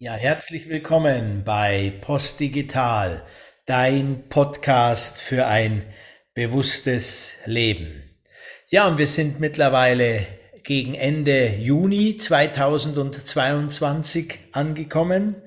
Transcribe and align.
Ja, 0.00 0.14
herzlich 0.14 0.68
willkommen 0.68 1.44
bei 1.44 1.92
Postdigital, 2.00 3.24
dein 3.64 4.28
Podcast 4.28 5.20
für 5.20 5.46
ein 5.46 5.84
bewusstes 6.34 7.36
Leben. 7.44 8.02
Ja, 8.70 8.88
und 8.88 8.98
wir 8.98 9.06
sind 9.06 9.38
mittlerweile 9.38 10.26
gegen 10.64 10.96
Ende 10.96 11.46
Juni 11.46 12.16
2022 12.16 14.40
angekommen 14.50 15.40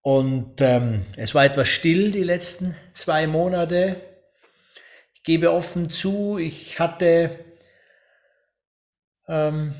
und 0.00 0.60
ähm, 0.60 1.04
es 1.16 1.34
war 1.34 1.44
etwas 1.44 1.66
still 1.66 2.12
die 2.12 2.22
letzten 2.22 2.76
zwei 2.92 3.26
Monate. 3.26 4.00
Ich 5.12 5.24
gebe 5.24 5.50
offen 5.50 5.90
zu, 5.90 6.38
ich 6.38 6.78
hatte 6.78 7.44
ähm, 9.26 9.74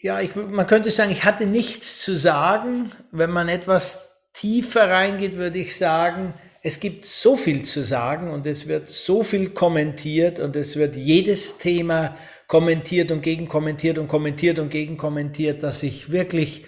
ja, 0.00 0.20
ich, 0.20 0.36
man 0.36 0.66
könnte 0.66 0.90
sagen, 0.90 1.10
ich 1.10 1.24
hatte 1.24 1.46
nichts 1.46 2.02
zu 2.02 2.16
sagen. 2.16 2.92
Wenn 3.10 3.30
man 3.30 3.48
etwas 3.48 4.28
tiefer 4.32 4.88
reingeht, 4.90 5.36
würde 5.36 5.58
ich 5.58 5.76
sagen, 5.76 6.34
es 6.62 6.80
gibt 6.80 7.04
so 7.04 7.36
viel 7.36 7.62
zu 7.62 7.82
sagen 7.82 8.30
und 8.30 8.46
es 8.46 8.68
wird 8.68 8.88
so 8.88 9.22
viel 9.22 9.50
kommentiert 9.50 10.38
und 10.38 10.54
es 10.54 10.76
wird 10.76 10.96
jedes 10.96 11.58
Thema 11.58 12.16
kommentiert 12.46 13.10
und 13.10 13.22
gegenkommentiert 13.22 13.98
und 13.98 14.08
kommentiert 14.08 14.58
und 14.58 14.70
gegenkommentiert, 14.70 15.62
dass 15.62 15.82
ich 15.82 16.12
wirklich 16.12 16.64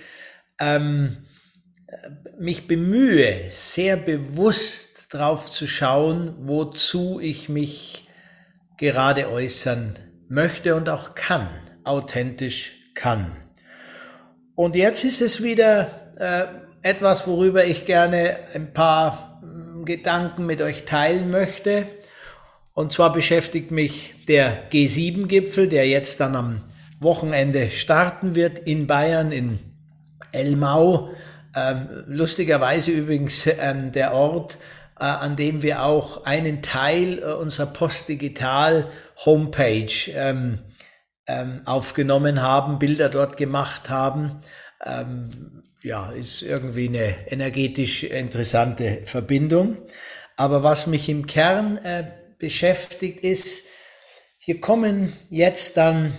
ähm, 0.59 1.19
mich 2.39 2.67
bemühe, 2.67 3.51
sehr 3.51 3.97
bewusst 3.97 5.09
drauf 5.15 5.51
zu 5.51 5.67
schauen, 5.67 6.35
wozu 6.41 7.21
ich 7.21 7.49
mich 7.49 8.09
gerade 8.77 9.29
äußern 9.29 9.99
möchte 10.29 10.75
und 10.75 10.89
auch 10.89 11.15
kann, 11.15 11.49
authentisch 11.85 12.80
kann. 12.95 13.37
Und 14.55 14.77
jetzt 14.77 15.05
ist 15.05 15.23
es 15.23 15.43
wieder 15.43 15.91
äh, 16.17 16.45
etwas, 16.83 17.27
worüber 17.27 17.65
ich 17.65 17.87
gerne 17.87 18.37
ein 18.55 18.73
paar 18.73 19.41
äh, 19.43 19.85
Gedanken 19.85 20.47
mit 20.47 20.61
euch 20.63 20.85
teilen 20.85 21.31
möchte. 21.31 21.87
Und 22.75 22.93
zwar 22.93 23.13
beschäftigt 23.13 23.71
mich 23.71 24.27
der 24.27 24.71
G7-Gipfel, 24.71 25.69
der 25.69 25.89
jetzt 25.89 26.21
dann 26.21 26.37
am 26.37 26.63
Wochenende 27.01 27.71
starten 27.71 28.35
wird 28.35 28.59
in 28.59 28.87
Bayern, 28.87 29.33
in 29.33 29.59
Elmau. 30.33 31.11
Ähm, 31.55 31.89
lustigerweise 32.07 32.93
übrigens 32.93 33.47
ähm, 33.47 33.93
der 33.93 34.13
Ort, 34.13 34.59
äh, 34.99 35.05
an 35.05 35.37
dem 35.37 35.63
wir 35.63 35.83
auch 35.83 36.25
einen 36.25 36.63
Teil 36.63 37.19
äh, 37.19 37.33
unserer 37.33 37.67
Postdigital 37.67 38.87
Homepage 39.25 40.11
ähm, 40.15 40.61
ähm, 41.31 41.63
aufgenommen 41.65 42.43
haben, 42.43 42.79
Bilder 42.79 43.09
dort 43.09 43.37
gemacht 43.37 43.89
haben. 43.89 44.41
Ähm, 44.85 45.63
ja, 45.83 46.11
ist 46.11 46.43
irgendwie 46.43 46.89
eine 46.89 47.31
energetisch 47.31 48.05
interessante 48.05 49.03
Verbindung. 49.05 49.79
Aber 50.37 50.63
was 50.63 50.87
mich 50.87 51.09
im 51.09 51.27
Kern 51.27 51.77
äh, 51.79 52.11
beschäftigt 52.39 53.21
ist, 53.21 53.69
hier 54.39 54.61
kommen 54.61 55.13
jetzt 55.31 55.77
dann 55.77 56.17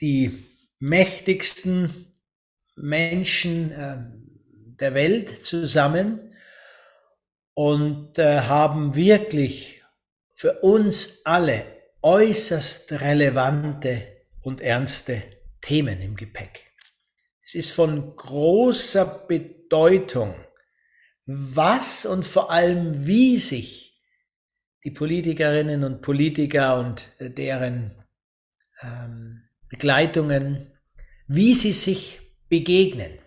die 0.00 0.44
mächtigsten 0.78 2.14
Menschen 2.76 3.72
äh, 3.72 3.96
der 4.80 4.94
Welt 4.94 5.46
zusammen 5.46 6.20
und 7.54 8.18
äh, 8.18 8.40
haben 8.40 8.96
wirklich 8.96 9.82
für 10.34 10.60
uns 10.60 11.24
alle 11.24 11.64
äußerst 12.04 12.92
relevante 13.00 14.06
und 14.42 14.60
ernste 14.60 15.22
Themen 15.62 16.02
im 16.02 16.16
Gepäck. 16.16 16.70
Es 17.42 17.54
ist 17.54 17.72
von 17.72 18.14
großer 18.14 19.24
Bedeutung, 19.26 20.34
was 21.24 22.04
und 22.04 22.26
vor 22.26 22.50
allem 22.50 23.06
wie 23.06 23.38
sich 23.38 24.02
die 24.84 24.90
Politikerinnen 24.90 25.82
und 25.82 26.02
Politiker 26.02 26.78
und 26.78 27.10
deren 27.18 28.04
ähm, 28.82 29.48
Begleitungen, 29.70 30.78
wie 31.26 31.54
sie 31.54 31.72
sich 31.72 32.20
begegnen. 32.50 33.18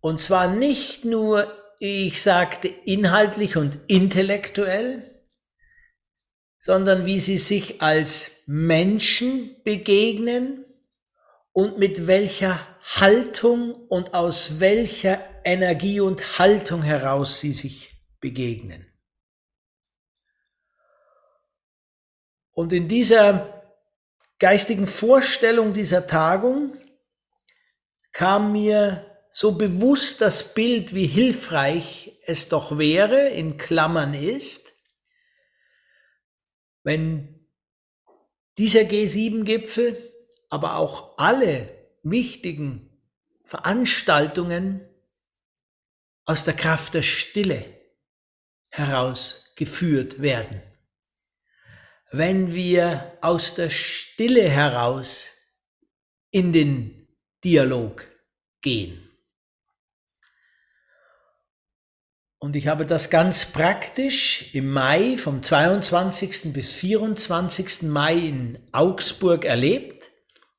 Und 0.00 0.20
zwar 0.20 0.54
nicht 0.54 1.04
nur, 1.04 1.52
ich 1.80 2.22
sagte, 2.22 2.68
inhaltlich 2.68 3.56
und 3.56 3.80
intellektuell, 3.88 5.11
sondern 6.64 7.06
wie 7.06 7.18
sie 7.18 7.38
sich 7.38 7.82
als 7.82 8.44
Menschen 8.46 9.56
begegnen 9.64 10.64
und 11.50 11.76
mit 11.76 12.06
welcher 12.06 12.64
Haltung 13.00 13.74
und 13.88 14.14
aus 14.14 14.60
welcher 14.60 15.18
Energie 15.42 15.98
und 15.98 16.38
Haltung 16.38 16.84
heraus 16.84 17.40
sie 17.40 17.52
sich 17.52 17.90
begegnen. 18.20 18.86
Und 22.52 22.72
in 22.72 22.86
dieser 22.86 23.60
geistigen 24.38 24.86
Vorstellung 24.86 25.72
dieser 25.72 26.06
Tagung 26.06 26.78
kam 28.12 28.52
mir 28.52 29.04
so 29.30 29.58
bewusst 29.58 30.20
das 30.20 30.54
Bild, 30.54 30.94
wie 30.94 31.08
hilfreich 31.08 32.20
es 32.24 32.48
doch 32.48 32.78
wäre, 32.78 33.30
in 33.30 33.56
Klammern 33.56 34.14
ist, 34.14 34.71
wenn 36.82 37.46
dieser 38.58 38.80
G7-Gipfel, 38.80 40.12
aber 40.48 40.76
auch 40.76 41.16
alle 41.18 41.68
wichtigen 42.02 42.90
Veranstaltungen 43.44 44.86
aus 46.24 46.44
der 46.44 46.54
Kraft 46.54 46.94
der 46.94 47.02
Stille 47.02 47.64
herausgeführt 48.68 50.20
werden. 50.20 50.62
Wenn 52.10 52.54
wir 52.54 53.18
aus 53.20 53.54
der 53.54 53.70
Stille 53.70 54.48
heraus 54.48 55.32
in 56.30 56.52
den 56.52 57.08
Dialog 57.44 58.08
gehen. 58.60 59.11
Und 62.42 62.56
ich 62.56 62.66
habe 62.66 62.84
das 62.84 63.08
ganz 63.08 63.46
praktisch 63.46 64.52
im 64.52 64.68
Mai, 64.68 65.16
vom 65.16 65.44
22. 65.44 66.52
bis 66.52 66.72
24. 66.72 67.82
Mai 67.82 68.14
in 68.14 68.58
Augsburg 68.72 69.44
erlebt. 69.44 70.10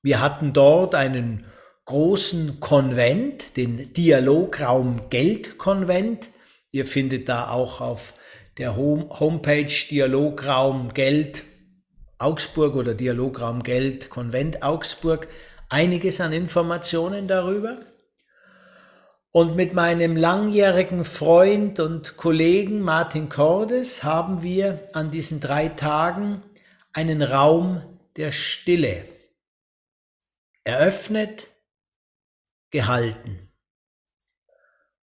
Wir 0.01 0.21
hatten 0.21 0.53
dort 0.53 0.95
einen 0.95 1.43
großen 1.83 2.61
Konvent, 2.61 3.57
den 3.57 3.91
Dialograum 3.91 5.09
Geld 5.09 5.57
Konvent. 5.57 6.29
Ihr 6.71 6.85
findet 6.85 7.27
da 7.27 7.49
auch 7.49 7.81
auf 7.81 8.13
der 8.57 8.77
Homepage 8.77 9.73
Dialograum 9.91 10.93
Geld 10.93 11.43
Augsburg 12.17 12.77
oder 12.77 12.93
Dialograum 12.93 13.61
Geld 13.61 14.09
Konvent 14.09 14.63
Augsburg 14.63 15.27
einiges 15.67 16.21
an 16.21 16.31
Informationen 16.31 17.27
darüber. 17.27 17.79
Und 19.33 19.55
mit 19.55 19.73
meinem 19.73 20.15
langjährigen 20.15 21.03
Freund 21.03 21.79
und 21.79 22.17
Kollegen 22.17 22.81
Martin 22.81 23.29
Cordes 23.29 24.03
haben 24.03 24.43
wir 24.43 24.87
an 24.93 25.09
diesen 25.09 25.39
drei 25.39 25.69
Tagen 25.69 26.43
einen 26.93 27.23
Raum 27.23 27.81
der 28.15 28.31
Stille 28.31 29.07
eröffnet, 30.63 31.47
gehalten. 32.69 33.51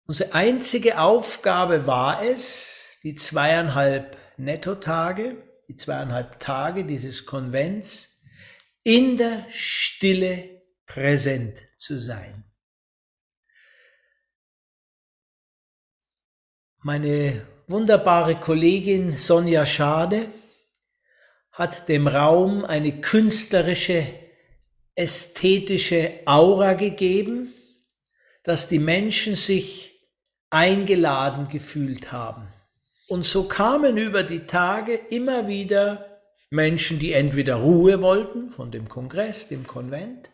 Unsere 0.07 0.35
einzige 0.35 1.01
Aufgabe 1.01 1.87
war 1.87 2.23
es, 2.23 2.99
die 3.03 3.15
zweieinhalb 3.15 4.19
Nettotage, 4.37 5.43
die 5.69 5.77
zweieinhalb 5.77 6.39
Tage 6.39 6.85
dieses 6.85 7.25
Konvents 7.25 8.21
in 8.83 9.17
der 9.17 9.47
Stille 9.49 10.63
präsent 10.85 11.63
zu 11.79 11.99
sein. 11.99 12.45
Meine 16.89 17.43
wunderbare 17.67 18.37
Kollegin 18.37 19.13
Sonja 19.13 19.67
Schade 19.67 20.25
hat 21.53 21.87
dem 21.91 22.09
Raum 22.09 22.65
eine 22.65 23.03
künstlerische, 23.03 24.07
ästhetische 24.95 26.13
Aura 26.25 26.73
gegeben, 26.73 27.53
dass 28.43 28.71
die 28.71 28.79
Menschen 28.79 29.35
sich 29.35 30.01
eingeladen 30.49 31.49
gefühlt 31.49 32.11
haben. 32.11 32.49
Und 33.07 33.23
so 33.27 33.45
kamen 33.45 33.99
über 33.99 34.23
die 34.23 34.47
Tage 34.47 34.95
immer 34.95 35.47
wieder 35.47 36.23
Menschen, 36.49 36.99
die 36.99 37.13
entweder 37.13 37.57
Ruhe 37.57 38.01
wollten 38.01 38.51
von 38.51 38.71
dem 38.71 38.89
Kongress, 38.89 39.49
dem 39.49 39.67
Konvent, 39.67 40.31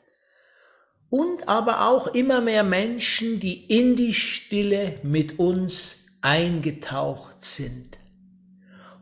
und 1.10 1.48
aber 1.48 1.88
auch 1.88 2.06
immer 2.14 2.40
mehr 2.40 2.62
Menschen, 2.62 3.40
die 3.40 3.64
in 3.66 3.96
die 3.96 4.14
Stille 4.14 5.00
mit 5.02 5.40
uns 5.40 6.03
eingetaucht 6.24 7.44
sind. 7.44 7.98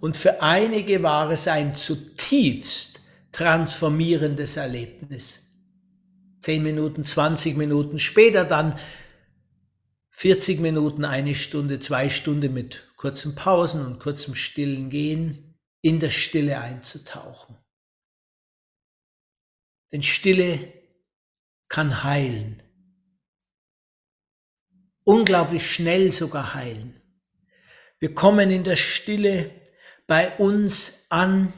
Und 0.00 0.16
für 0.16 0.42
einige 0.42 1.02
war 1.04 1.30
es 1.30 1.46
ein 1.46 1.76
zutiefst 1.76 3.00
transformierendes 3.30 4.56
Erlebnis. 4.56 5.56
Zehn 6.40 6.64
Minuten, 6.64 7.04
zwanzig 7.04 7.56
Minuten 7.56 8.00
später 8.00 8.44
dann 8.44 8.76
40 10.10 10.60
Minuten, 10.60 11.04
eine 11.04 11.36
Stunde, 11.36 11.78
zwei 11.78 12.08
Stunden 12.08 12.52
mit 12.52 12.88
kurzen 12.96 13.36
Pausen 13.36 13.86
und 13.86 14.00
kurzem 14.00 14.34
stillen 14.34 14.90
Gehen 14.90 15.54
in 15.80 16.00
der 16.00 16.10
Stille 16.10 16.60
einzutauchen. 16.60 17.56
Denn 19.92 20.02
Stille 20.02 20.72
kann 21.68 22.02
heilen. 22.02 22.62
Unglaublich 25.04 25.70
schnell 25.70 26.10
sogar 26.10 26.54
heilen. 26.54 27.01
Wir 28.02 28.16
kommen 28.16 28.50
in 28.50 28.64
der 28.64 28.74
Stille 28.74 29.48
bei 30.08 30.36
uns 30.38 31.06
an 31.08 31.52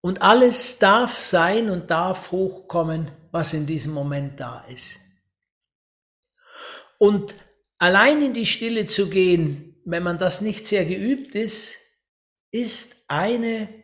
und 0.00 0.22
alles 0.22 0.80
darf 0.80 1.16
sein 1.16 1.70
und 1.70 1.92
darf 1.92 2.32
hochkommen, 2.32 3.12
was 3.30 3.54
in 3.54 3.64
diesem 3.64 3.92
Moment 3.92 4.40
da 4.40 4.64
ist. 4.64 4.98
Und 6.98 7.36
allein 7.78 8.22
in 8.22 8.32
die 8.32 8.44
Stille 8.44 8.88
zu 8.88 9.08
gehen, 9.08 9.80
wenn 9.84 10.02
man 10.02 10.18
das 10.18 10.40
nicht 10.40 10.66
sehr 10.66 10.84
geübt 10.84 11.36
ist, 11.36 11.76
ist 12.50 13.04
eine 13.06 13.81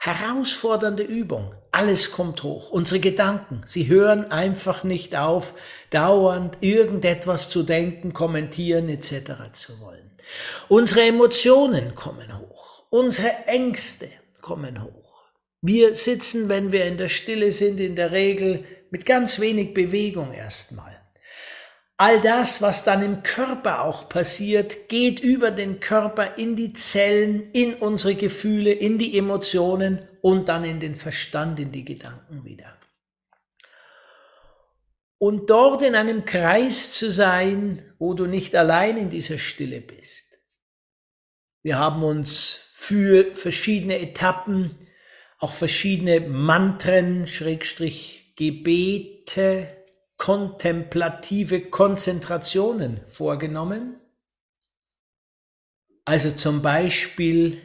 herausfordernde 0.00 1.02
Übung. 1.02 1.54
Alles 1.72 2.10
kommt 2.10 2.42
hoch. 2.42 2.70
Unsere 2.70 3.00
Gedanken, 3.00 3.60
sie 3.66 3.86
hören 3.86 4.32
einfach 4.32 4.82
nicht 4.82 5.14
auf, 5.14 5.54
dauernd 5.90 6.56
irgendetwas 6.60 7.48
zu 7.48 7.62
denken, 7.62 8.12
kommentieren 8.12 8.88
etc. 8.88 9.52
zu 9.52 9.78
wollen. 9.80 10.10
Unsere 10.68 11.02
Emotionen 11.02 11.94
kommen 11.94 12.38
hoch. 12.38 12.84
Unsere 12.88 13.30
Ängste 13.46 14.08
kommen 14.40 14.82
hoch. 14.82 15.22
Wir 15.60 15.94
sitzen, 15.94 16.48
wenn 16.48 16.72
wir 16.72 16.86
in 16.86 16.96
der 16.96 17.08
Stille 17.08 17.50
sind, 17.50 17.78
in 17.78 17.94
der 17.94 18.10
Regel 18.10 18.64
mit 18.90 19.04
ganz 19.04 19.38
wenig 19.38 19.74
Bewegung 19.74 20.32
erstmal. 20.32 20.99
All 22.02 22.18
das, 22.22 22.62
was 22.62 22.82
dann 22.82 23.02
im 23.02 23.22
Körper 23.22 23.84
auch 23.84 24.08
passiert, 24.08 24.88
geht 24.88 25.20
über 25.20 25.50
den 25.50 25.80
Körper 25.80 26.38
in 26.38 26.56
die 26.56 26.72
Zellen, 26.72 27.50
in 27.52 27.74
unsere 27.74 28.14
Gefühle, 28.14 28.72
in 28.72 28.96
die 28.96 29.18
Emotionen 29.18 30.08
und 30.22 30.48
dann 30.48 30.64
in 30.64 30.80
den 30.80 30.94
Verstand, 30.94 31.60
in 31.60 31.72
die 31.72 31.84
Gedanken 31.84 32.42
wieder. 32.46 32.74
Und 35.18 35.50
dort 35.50 35.82
in 35.82 35.94
einem 35.94 36.24
Kreis 36.24 36.92
zu 36.92 37.10
sein, 37.10 37.82
wo 37.98 38.14
du 38.14 38.24
nicht 38.24 38.56
allein 38.56 38.96
in 38.96 39.10
dieser 39.10 39.36
Stille 39.36 39.82
bist. 39.82 40.38
Wir 41.62 41.78
haben 41.78 42.02
uns 42.02 42.70
für 42.76 43.34
verschiedene 43.34 44.00
Etappen, 44.00 44.74
auch 45.38 45.52
verschiedene 45.52 46.20
Mantren, 46.20 47.26
Schrägstrich 47.26 48.32
Gebete, 48.36 49.79
kontemplative 50.20 51.70
Konzentrationen 51.70 53.00
vorgenommen. 53.08 53.98
Also 56.04 56.30
zum 56.30 56.60
Beispiel, 56.60 57.56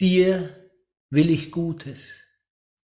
dir 0.00 0.70
will 1.10 1.28
ich 1.28 1.52
Gutes. 1.52 2.22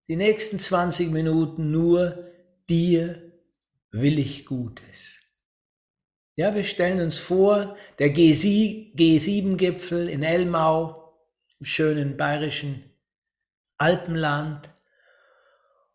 Die 0.07 0.15
nächsten 0.15 0.57
20 0.57 1.11
Minuten 1.11 1.69
nur, 1.69 2.31
dir 2.67 3.31
will 3.91 4.17
ich 4.17 4.47
Gutes. 4.47 5.19
Ja, 6.35 6.55
wir 6.55 6.63
stellen 6.63 6.99
uns 6.99 7.19
vor, 7.19 7.77
der 7.99 8.11
G7-Gipfel 8.15 10.09
in 10.09 10.23
Elmau, 10.23 11.15
im 11.59 11.65
schönen 11.67 12.17
bayerischen 12.17 12.91
Alpenland. 13.77 14.67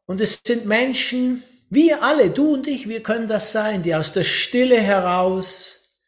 Und 0.07 0.21
es 0.21 0.43
sind 0.47 0.67
Menschen, 0.67 1.43
wir 1.75 2.03
alle, 2.03 2.31
du 2.31 2.55
und 2.55 2.67
ich, 2.67 2.89
wir 2.89 3.03
können 3.03 3.29
das 3.29 3.53
sein, 3.53 3.83
die 3.83 3.95
aus 3.95 4.13
der 4.13 4.25
Stille 4.25 4.81
heraus 4.81 6.03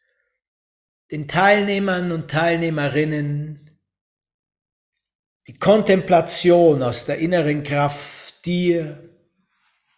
den 1.11 1.27
Teilnehmern 1.27 2.11
und 2.11 2.29
Teilnehmerinnen 2.29 3.67
die 5.47 5.57
Kontemplation 5.57 6.83
aus 6.83 7.05
der 7.05 7.19
inneren 7.19 7.63
Kraft, 7.63 8.45
dir 8.45 9.09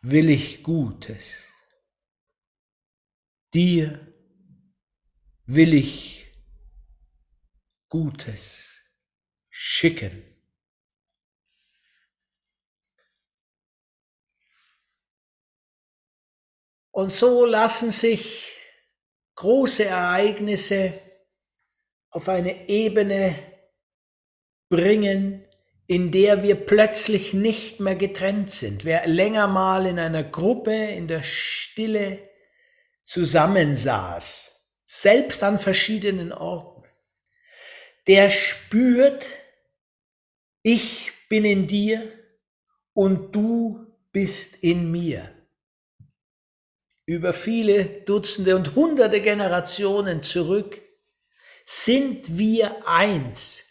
will 0.01 0.29
ich 0.29 0.61
Gutes. 0.61 1.47
Dir 3.53 3.99
will 5.45 5.73
ich 5.73 6.31
Gutes 7.87 8.77
schicken. 9.49 10.28
Und 16.99 17.13
so 17.13 17.45
lassen 17.45 17.91
sich 17.91 18.51
große 19.35 19.85
Ereignisse 19.85 20.99
auf 22.09 22.27
eine 22.27 22.67
Ebene 22.67 23.39
bringen, 24.67 25.47
in 25.87 26.11
der 26.11 26.43
wir 26.43 26.55
plötzlich 26.55 27.33
nicht 27.33 27.79
mehr 27.79 27.95
getrennt 27.95 28.51
sind. 28.51 28.83
Wer 28.83 29.07
länger 29.07 29.47
mal 29.47 29.85
in 29.85 29.97
einer 29.97 30.25
Gruppe 30.25 30.75
in 30.75 31.07
der 31.07 31.23
Stille 31.23 32.19
zusammensaß, 33.03 34.81
selbst 34.83 35.41
an 35.41 35.57
verschiedenen 35.57 36.33
Orten, 36.33 36.83
der 38.07 38.29
spürt, 38.29 39.29
ich 40.63 41.13
bin 41.29 41.45
in 41.45 41.65
dir 41.65 42.11
und 42.91 43.33
du 43.33 43.87
bist 44.11 44.61
in 44.61 44.91
mir 44.91 45.33
über 47.09 47.33
viele 47.33 47.85
Dutzende 48.05 48.55
und 48.55 48.75
hunderte 48.75 49.19
Generationen 49.19 50.21
zurück, 50.21 50.79
sind 51.65 52.37
wir 52.37 52.87
eins. 52.87 53.65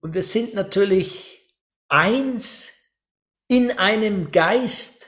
Und 0.00 0.12
wir 0.12 0.22
sind 0.22 0.52
natürlich 0.52 1.50
eins 1.88 2.74
in 3.48 3.70
einem 3.70 4.32
Geist, 4.32 5.06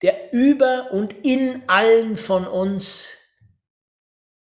der 0.00 0.32
über 0.32 0.92
und 0.92 1.12
in 1.26 1.62
allen 1.66 2.16
von 2.16 2.46
uns 2.46 3.18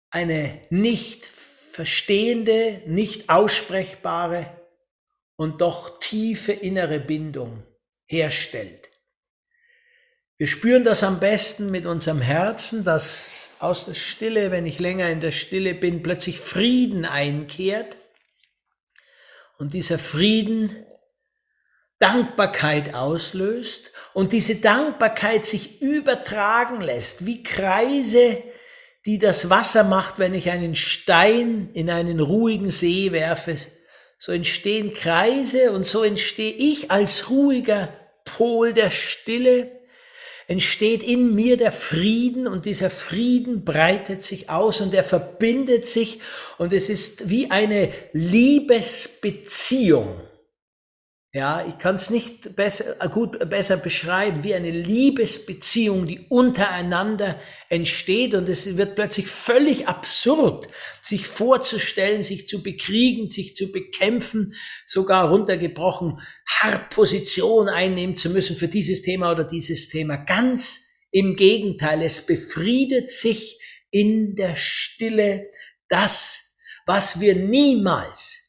eine 0.10 0.66
nicht 0.70 1.26
verstehende, 1.26 2.82
nicht 2.86 3.28
aussprechbare 3.28 4.58
und 5.36 5.60
doch 5.60 6.00
tiefe 6.00 6.54
innere 6.54 7.02
Bindung 7.02 7.62
herstellt. 8.06 8.93
Wir 10.38 10.48
spüren 10.48 10.84
das 10.84 11.04
am 11.04 11.20
besten 11.20 11.70
mit 11.70 11.86
unserem 11.86 12.20
Herzen, 12.20 12.84
dass 12.84 13.52
aus 13.60 13.86
der 13.86 13.94
Stille, 13.94 14.50
wenn 14.50 14.66
ich 14.66 14.80
länger 14.80 15.10
in 15.10 15.20
der 15.20 15.32
Stille 15.32 15.75
bin, 15.75 16.02
plötzlich 16.02 16.40
Frieden 16.40 17.06
einkehrt. 17.06 17.98
Und 19.60 19.74
dieser 19.74 20.00
Frieden 20.00 20.86
Dankbarkeit 22.00 22.96
auslöst 22.96 23.92
und 24.13 24.34
diese 24.34 24.56
Dankbarkeit 24.56 25.46
sich 25.46 25.82
übertragen 25.82 26.82
lässt, 26.82 27.25
wie 27.28 27.44
Kreise, 27.44 28.44
die 29.06 29.20
das 29.20 29.50
Wasser 29.50 29.84
macht, 29.84 30.18
wenn 30.18 30.34
ich 30.34 30.50
einen 30.50 30.75
Stein 30.75 31.70
in 31.74 31.90
einen 31.92 32.20
ruhigen 32.20 32.70
See 32.70 33.12
werfe. 33.12 33.56
So 34.18 34.32
entstehen 34.32 34.94
Kreise 34.94 35.72
und 35.72 35.86
so 35.86 36.04
entstehe 36.04 36.52
ich 36.52 36.90
als 36.90 37.30
ruhiger 37.30 37.94
Pol 38.25 38.74
der 38.74 38.90
Stille 38.90 39.72
entsteht 40.53 41.01
in 41.01 41.33
mir 41.33 41.57
der 41.57 41.72
Frieden 41.72 42.48
und 42.48 42.65
dieser 42.65 42.91
Frieden 42.91 43.65
breitet 43.65 44.22
sich 44.22 44.51
aus 44.51 44.81
und 44.81 44.93
er 44.93 45.03
verbindet 45.03 45.88
sich 45.88 46.19
und 46.60 46.74
es 46.74 46.89
ist 46.89 47.31
wie 47.31 47.50
eine 47.50 47.89
Liebesbeziehung. 48.12 50.22
Ja, 51.36 51.66
ich 51.68 51.80
kann 51.80 51.96
es 51.96 52.12
nicht 52.12 52.56
besser, 52.56 53.04
äh, 53.04 53.10
gut 53.10 53.50
besser 53.50 53.78
beschreiben, 53.78 54.44
wie 54.44 54.54
eine 54.54 54.70
Liebesbeziehung, 54.70 56.06
die 56.06 56.28
untereinander 56.30 57.42
entsteht 57.70 58.36
und 58.36 58.48
es 58.50 58.78
wird 58.78 58.94
plötzlich 58.94 59.25
völlig 59.25 59.88
absurd, 59.88 60.68
sich 61.02 61.25
vorzustellen, 61.25 62.22
sich 62.22 62.48
zu 62.48 62.62
bekriegen, 62.62 63.32
sich 63.32 63.56
zu 63.56 63.72
bekämpfen, 63.72 64.54
sogar 64.86 65.30
runtergebrochen, 65.30 66.20
hart 66.48 66.92
Position 66.92 67.68
einnehmen 67.68 68.16
zu 68.16 68.30
müssen 68.30 68.56
für 68.56 68.68
dieses 68.68 69.02
Thema 69.02 69.32
oder 69.32 69.44
dieses 69.44 69.90
Thema. 69.90 70.18
Ganz 70.18 70.88
im 71.10 71.36
Gegenteil, 71.36 72.04
es 72.04 72.28
befriedet 72.28 73.10
sich 73.10 73.60
in 73.90 74.36
der 74.36 74.56
Stille 74.56 75.50
das, 75.90 76.60
was 76.86 77.20
wir 77.20 77.34
niemals 77.34 78.43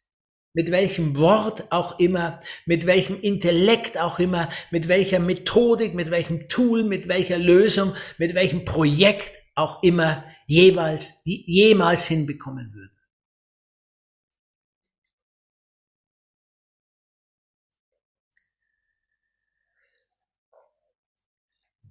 mit 0.54 0.70
welchem 0.70 1.18
Wort 1.18 1.70
auch 1.70 1.99
immer, 1.99 2.40
mit 2.64 2.87
welchem 2.87 3.20
Intellekt 3.20 3.99
auch 3.99 4.18
immer, 4.18 4.49
mit 4.70 4.88
welcher 4.88 5.18
Methodik, 5.18 5.94
mit 5.94 6.11
welchem 6.11 6.49
Tool, 6.49 6.84
mit 6.84 7.08
welcher 7.08 7.38
Lösung, 7.38 7.94
mit 8.18 8.34
welchem 8.34 8.64
Projekt 8.64 9.32
auch 9.56 9.82
immer 9.82 10.25
jeweils, 10.46 11.23
jemals 11.25 12.06
hinbekommen 12.06 12.73
würden. 12.73 12.90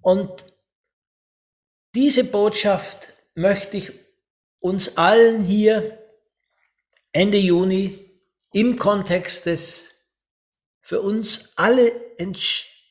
Und 0.00 0.46
diese 1.94 2.24
Botschaft 2.24 3.14
möchte 3.34 3.76
ich 3.76 3.92
uns 4.60 4.96
allen 4.96 5.42
hier 5.42 5.98
Ende 7.12 7.38
Juni 7.38 8.03
im 8.54 8.76
Kontext 8.76 9.46
des 9.46 9.90
für 10.80 11.00
uns 11.02 11.54
alle 11.56 11.92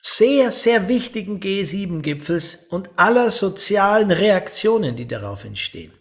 sehr, 0.02 0.52
sehr 0.52 0.90
wichtigen 0.90 1.40
G7-Gipfels 1.40 2.68
und 2.70 2.90
aller 2.98 3.32
sozialen 3.32 4.12
Reaktionen, 4.12 4.96
die 4.96 5.08
darauf 5.08 5.46
entstehen. 5.46 5.94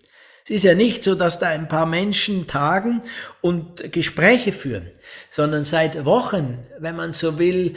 Es 0.44 0.50
ist 0.50 0.64
ja 0.64 0.74
nicht 0.74 1.04
so, 1.04 1.14
dass 1.14 1.38
da 1.38 1.48
ein 1.48 1.68
paar 1.68 1.86
Menschen 1.86 2.48
tagen 2.48 3.02
und 3.40 3.92
Gespräche 3.92 4.50
führen, 4.50 4.90
sondern 5.30 5.64
seit 5.64 6.04
Wochen, 6.04 6.58
wenn 6.80 6.96
man 6.96 7.12
so 7.12 7.38
will, 7.38 7.74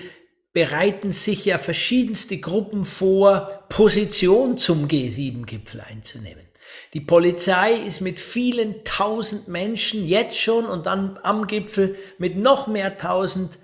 bereiten 0.51 1.11
sich 1.11 1.45
ja 1.45 1.59
verschiedenste 1.59 2.39
Gruppen 2.39 2.85
vor, 2.85 3.65
Position 3.69 4.57
zum 4.57 4.87
G7-Gipfel 4.87 5.81
einzunehmen. 5.81 6.47
Die 6.95 7.01
Polizei 7.01 7.73
ist 7.73 7.99
mit 7.99 8.21
vielen 8.21 8.85
tausend 8.85 9.49
Menschen 9.49 10.07
jetzt 10.07 10.39
schon 10.39 10.65
und 10.65 10.85
dann 10.85 11.19
am 11.23 11.45
Gipfel 11.45 11.97
mit 12.19 12.37
noch 12.37 12.67
mehr 12.67 12.97
tausend 12.97 13.59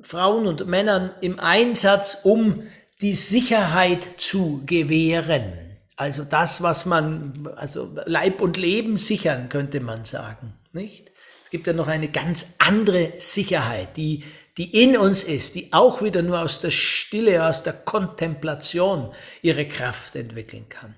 Frauen 0.00 0.46
und 0.46 0.66
Männern 0.66 1.10
im 1.20 1.38
Einsatz, 1.38 2.20
um 2.24 2.62
die 3.02 3.12
Sicherheit 3.12 4.08
zu 4.16 4.62
gewähren. 4.64 5.52
Also 5.94 6.24
das, 6.24 6.62
was 6.62 6.86
man, 6.86 7.46
also 7.56 7.94
Leib 8.06 8.40
und 8.40 8.56
Leben 8.56 8.96
sichern, 8.96 9.50
könnte 9.50 9.80
man 9.80 10.06
sagen, 10.06 10.54
nicht? 10.72 11.12
Es 11.44 11.50
gibt 11.50 11.66
ja 11.66 11.74
noch 11.74 11.88
eine 11.88 12.08
ganz 12.08 12.54
andere 12.60 13.12
Sicherheit, 13.18 13.98
die, 13.98 14.24
die 14.56 14.82
in 14.82 14.96
uns 14.96 15.22
ist, 15.22 15.54
die 15.54 15.70
auch 15.74 16.00
wieder 16.00 16.22
nur 16.22 16.40
aus 16.40 16.62
der 16.62 16.70
Stille, 16.70 17.46
aus 17.46 17.62
der 17.62 17.74
Kontemplation 17.74 19.12
ihre 19.42 19.68
Kraft 19.68 20.16
entwickeln 20.16 20.70
kann. 20.70 20.94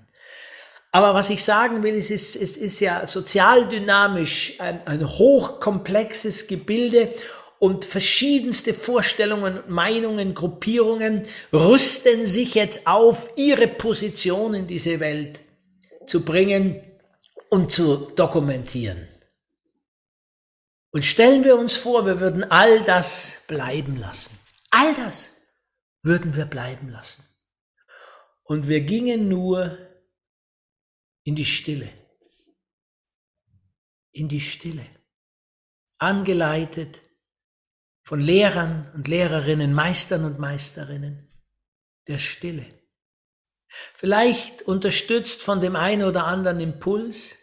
Aber 0.91 1.13
was 1.13 1.29
ich 1.29 1.43
sagen 1.43 1.83
will, 1.83 1.95
ist, 1.95 2.11
es, 2.11 2.35
es 2.35 2.57
ist 2.57 2.81
ja 2.81 3.07
sozialdynamisch 3.07 4.59
ein, 4.59 4.85
ein 4.85 5.07
hochkomplexes 5.07 6.47
Gebilde 6.47 7.13
und 7.59 7.85
verschiedenste 7.85 8.73
Vorstellungen, 8.73 9.61
Meinungen, 9.67 10.33
Gruppierungen 10.33 11.25
rüsten 11.53 12.25
sich 12.25 12.55
jetzt 12.55 12.87
auf, 12.87 13.29
ihre 13.37 13.67
Position 13.67 14.53
in 14.53 14.67
diese 14.67 14.99
Welt 14.99 15.39
zu 16.07 16.25
bringen 16.25 16.81
und 17.49 17.71
zu 17.71 18.11
dokumentieren. 18.15 19.07
Und 20.91 21.05
stellen 21.05 21.45
wir 21.45 21.57
uns 21.57 21.73
vor, 21.73 22.05
wir 22.05 22.19
würden 22.19 22.43
all 22.51 22.81
das 22.81 23.43
bleiben 23.47 23.97
lassen. 23.97 24.37
All 24.71 24.93
das 24.95 25.37
würden 26.01 26.35
wir 26.35 26.45
bleiben 26.45 26.89
lassen. 26.89 27.23
Und 28.43 28.67
wir 28.67 28.81
gingen 28.81 29.29
nur 29.29 29.77
in 31.23 31.35
die 31.35 31.45
Stille. 31.45 31.89
In 34.11 34.27
die 34.27 34.41
Stille. 34.41 34.85
Angeleitet 35.97 37.01
von 38.03 38.19
Lehrern 38.19 38.91
und 38.95 39.07
Lehrerinnen, 39.07 39.73
Meistern 39.73 40.25
und 40.25 40.39
Meisterinnen 40.39 41.31
der 42.07 42.17
Stille. 42.17 42.65
Vielleicht 43.93 44.63
unterstützt 44.63 45.41
von 45.41 45.61
dem 45.61 45.75
einen 45.75 46.03
oder 46.03 46.25
anderen 46.25 46.59
Impuls. 46.59 47.37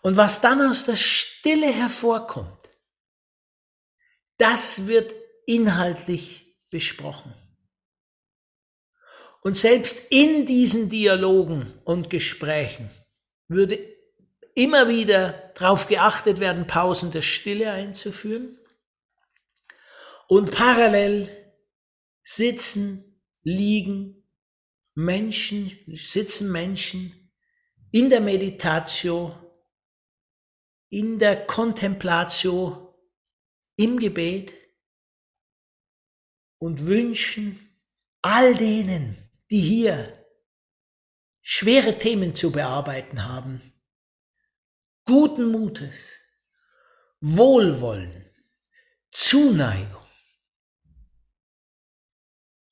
Und 0.00 0.16
was 0.16 0.40
dann 0.40 0.60
aus 0.62 0.84
der 0.84 0.96
Stille 0.96 1.72
hervorkommt, 1.72 2.70
das 4.38 4.88
wird 4.88 5.14
inhaltlich 5.46 6.58
besprochen. 6.70 7.32
Und 9.42 9.56
selbst 9.56 10.10
in 10.12 10.46
diesen 10.46 10.88
Dialogen 10.88 11.74
und 11.84 12.10
Gesprächen 12.10 12.90
würde 13.48 13.78
immer 14.54 14.88
wieder 14.88 15.52
darauf 15.54 15.88
geachtet 15.88 16.38
werden, 16.38 16.66
Pausen 16.66 17.10
der 17.10 17.22
Stille 17.22 17.72
einzuführen 17.72 18.58
und 20.28 20.52
parallel 20.52 21.28
sitzen, 22.22 23.20
liegen 23.42 24.22
Menschen, 24.94 25.70
sitzen 25.88 26.52
Menschen 26.52 27.32
in 27.90 28.10
der 28.10 28.20
Meditatio, 28.20 29.34
in 30.88 31.18
der 31.18 31.46
Kontemplatio, 31.46 32.94
im 33.76 33.98
Gebet 33.98 34.54
und 36.58 36.86
wünschen 36.86 37.58
all 38.20 38.54
denen, 38.54 39.21
die 39.52 39.60
hier 39.60 40.26
schwere 41.42 41.98
Themen 41.98 42.34
zu 42.34 42.50
bearbeiten 42.50 43.26
haben, 43.26 43.74
guten 45.04 45.52
Mutes, 45.52 46.16
Wohlwollen, 47.20 48.34
Zuneigung, 49.10 50.06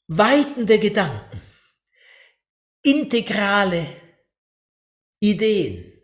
weitende 0.07 0.79
Gedanken, 0.79 1.43
integrale 2.81 3.85
Ideen, 5.19 6.03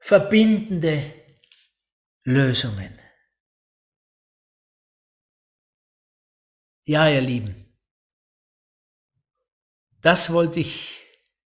verbindende 0.00 1.14
Lösungen. 2.24 3.00
Ja, 6.82 7.08
ihr 7.08 7.20
Lieben, 7.20 7.61
das 10.02 10.32
wollte 10.32 10.60
ich 10.60 11.04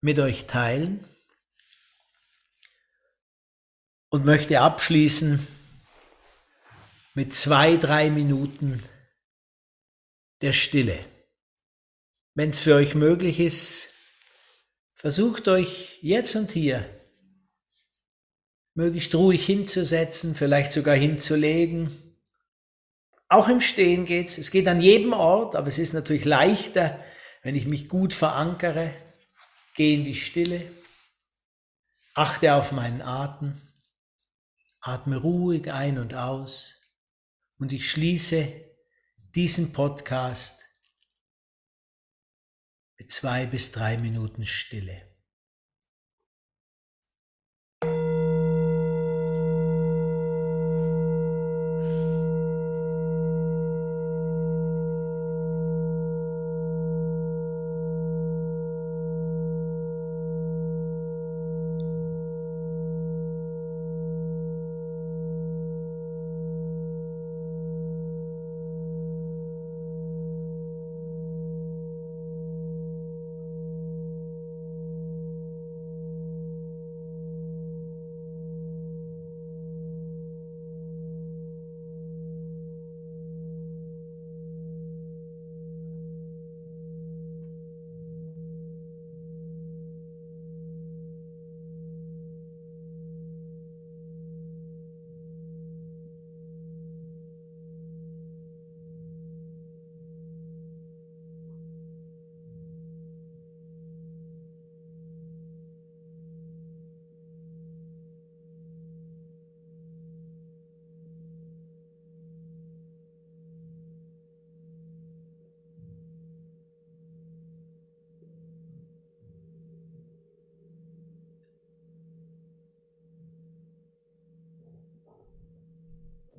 mit 0.02 0.20
euch 0.20 0.46
teilen 0.46 1.08
und 4.10 4.26
möchte 4.26 4.60
abschließen 4.60 5.48
mit 7.14 7.34
zwei, 7.34 7.78
drei 7.78 8.10
Minuten 8.10 8.82
der 10.42 10.54
Stille. 10.54 11.06
Wenn 12.34 12.50
es 12.50 12.60
für 12.60 12.76
euch 12.76 12.96
möglich 12.96 13.40
ist, 13.40 13.94
versucht 14.94 15.48
euch 15.48 16.00
jetzt 16.02 16.36
und 16.36 16.52
hier 16.52 16.90
möglichst 18.74 19.14
ruhig 19.14 19.46
hinzusetzen, 19.46 20.36
vielleicht 20.36 20.72
sogar 20.72 20.96
hinzulegen. 20.96 22.18
Auch 23.28 23.50
im 23.50 23.60
Stehen 23.60 24.06
geht's. 24.06 24.38
Es 24.38 24.50
geht 24.50 24.68
an 24.68 24.82
jedem 24.82 25.14
Ort, 25.14 25.56
aber 25.56 25.68
es 25.68 25.78
ist 25.78 25.94
natürlich 25.94 26.26
leichter, 26.26 27.04
wenn 27.42 27.56
ich 27.56 27.66
mich 27.66 27.90
gut 27.90 28.14
verankere. 28.14 28.94
Gehe 29.76 29.96
in 29.98 30.04
die 30.04 30.16
Stille, 30.16 30.72
achte 32.14 32.54
auf 32.56 32.72
meinen 32.72 33.02
Atem, 33.02 33.62
atme 34.82 35.18
ruhig 35.18 35.72
ein 35.72 35.98
und 35.98 36.14
aus 36.14 36.76
und 37.58 37.72
ich 37.72 37.90
schließe 37.90 38.62
diesen 39.36 39.72
Podcast 39.72 40.66
mit 42.98 43.12
zwei 43.12 43.46
bis 43.46 43.72
drei 43.72 43.98
Minuten 43.98 44.46
Stille. 44.46 45.09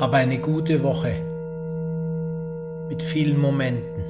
Habe 0.00 0.16
eine 0.16 0.38
gute 0.38 0.82
Woche 0.82 1.12
mit 2.88 3.02
vielen 3.02 3.38
Momenten 3.38 4.02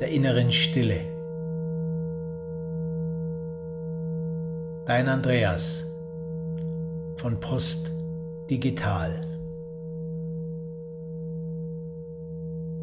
der 0.00 0.08
inneren 0.08 0.50
Stille. 0.50 1.02
Dein 4.86 5.08
Andreas 5.08 5.86
von 7.14 7.38
Post 7.38 7.92
Digital. 8.50 9.29